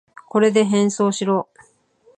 [0.29, 1.47] これで変装しろ。